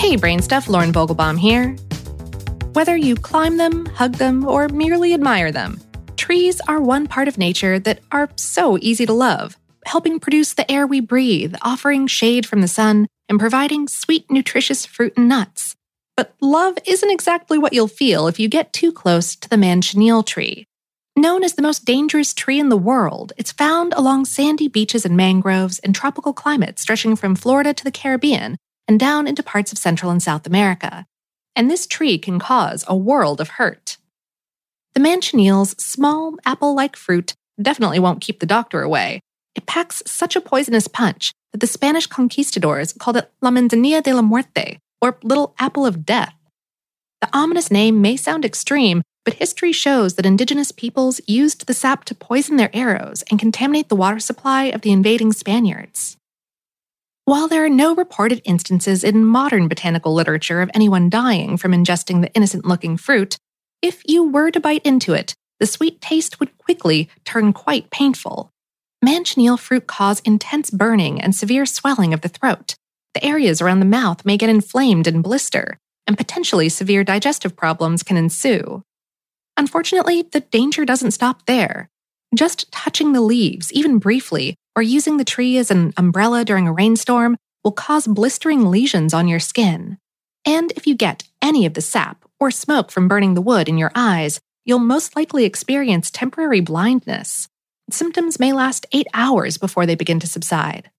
[0.00, 1.76] Hey, Brainstuff, Lauren Vogelbaum here.
[2.72, 5.78] Whether you climb them, hug them, or merely admire them,
[6.16, 10.68] trees are one part of nature that are so easy to love, helping produce the
[10.72, 15.76] air we breathe, offering shade from the sun, and providing sweet, nutritious fruit and nuts.
[16.16, 20.24] But love isn't exactly what you'll feel if you get too close to the manchineel
[20.24, 20.64] tree.
[21.14, 25.14] Known as the most dangerous tree in the world, it's found along sandy beaches and
[25.14, 28.56] mangroves in tropical climates stretching from Florida to the Caribbean
[28.90, 31.06] and down into parts of Central and South America.
[31.54, 33.98] And this tree can cause a world of hurt.
[34.94, 39.20] The manchineel's small apple like fruit definitely won't keep the doctor away.
[39.54, 44.12] It packs such a poisonous punch that the Spanish conquistadors called it La Manzanilla de
[44.12, 46.34] la Muerte, or Little Apple of Death.
[47.20, 52.04] The ominous name may sound extreme, but history shows that indigenous peoples used the sap
[52.06, 56.16] to poison their arrows and contaminate the water supply of the invading Spaniards.
[57.30, 62.22] While there are no reported instances in modern botanical literature of anyone dying from ingesting
[62.22, 63.36] the innocent looking fruit,
[63.80, 68.50] if you were to bite into it, the sweet taste would quickly turn quite painful.
[69.04, 72.74] Manchineel fruit cause intense burning and severe swelling of the throat.
[73.14, 78.02] The areas around the mouth may get inflamed and blister, and potentially severe digestive problems
[78.02, 78.82] can ensue.
[79.56, 81.88] Unfortunately, the danger doesn't stop there.
[82.34, 86.72] Just touching the leaves, even briefly, or using the tree as an umbrella during a
[86.72, 89.98] rainstorm will cause blistering lesions on your skin.
[90.46, 93.78] And if you get any of the sap or smoke from burning the wood in
[93.78, 97.48] your eyes, you'll most likely experience temporary blindness.
[97.90, 100.90] Symptoms may last eight hours before they begin to subside.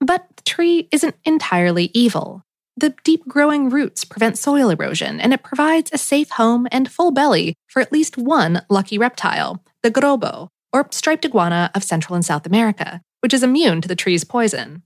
[0.00, 2.42] But the tree isn't entirely evil.
[2.76, 7.10] The deep growing roots prevent soil erosion, and it provides a safe home and full
[7.10, 12.24] belly for at least one lucky reptile, the garrobo, or striped iguana of Central and
[12.24, 14.82] South America, which is immune to the tree's poison.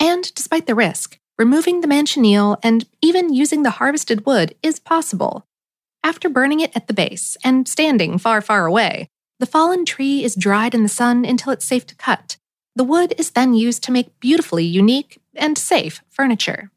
[0.00, 5.46] And despite the risk, removing the manchineel and even using the harvested wood is possible.
[6.04, 9.08] After burning it at the base and standing far, far away,
[9.40, 12.36] the fallen tree is dried in the sun until it's safe to cut.
[12.74, 16.70] The wood is then used to make beautifully unique and safe furniture.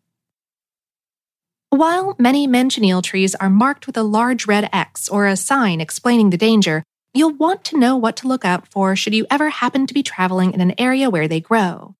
[1.69, 6.29] While many manchineel trees are marked with a large red X or a sign explaining
[6.29, 9.87] the danger, you'll want to know what to look out for should you ever happen
[9.87, 11.95] to be traveling in an area where they grow.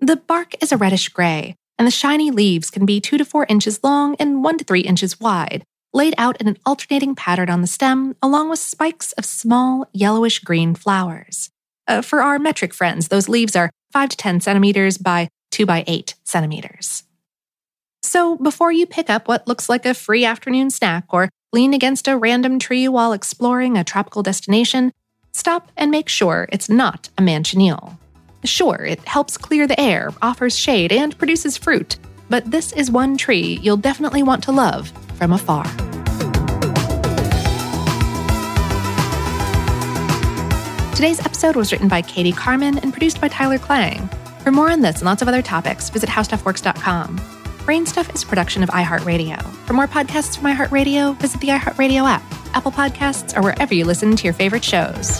[0.00, 3.46] The bark is a reddish gray, and the shiny leaves can be 2 to 4
[3.48, 7.60] inches long and 1 to 3 inches wide, laid out in an alternating pattern on
[7.60, 11.50] the stem, along with spikes of small yellowish green flowers.
[11.86, 15.84] Uh, for our metric friends, those leaves are 5 to 10 centimeters by 2 by
[15.86, 17.04] 8 centimeters.
[18.04, 22.06] So, before you pick up what looks like a free afternoon snack or lean against
[22.06, 24.92] a random tree while exploring a tropical destination,
[25.32, 27.96] stop and make sure it's not a manchineel.
[28.44, 31.96] Sure, it helps clear the air, offers shade, and produces fruit,
[32.28, 35.64] but this is one tree you'll definitely want to love from afar.
[40.94, 44.10] Today's episode was written by Katie Carmen and produced by Tyler Klang.
[44.40, 47.43] For more on this and lots of other topics, visit howstuffworks.com.
[47.64, 49.42] Brainstuff is a production of iHeartRadio.
[49.66, 52.22] For more podcasts from iHeartRadio, visit the iHeartRadio app,
[52.54, 55.18] Apple Podcasts, or wherever you listen to your favorite shows.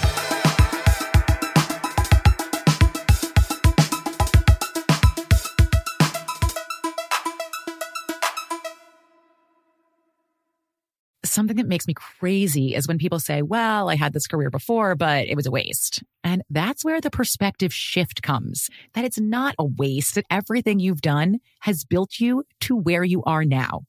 [11.25, 14.95] something that makes me crazy is when people say, well, I had this career before,
[14.95, 16.05] but it was a waste.
[16.35, 21.01] And that's where the perspective shift comes that it's not a waste, that everything you've
[21.01, 23.83] done has built you to where you are now.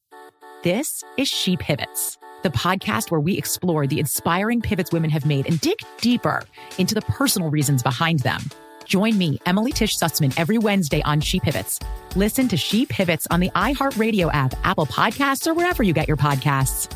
[0.62, 5.48] This is She Pivots, the podcast where we explore the inspiring pivots women have made
[5.48, 6.44] and dig deeper
[6.78, 8.42] into the personal reasons behind them.
[8.86, 11.80] Join me, Emily Tish Sussman, every Wednesday on She Pivots.
[12.16, 16.18] Listen to She Pivots on the iHeartRadio app, Apple Podcasts, or wherever you get your
[16.18, 16.96] podcasts.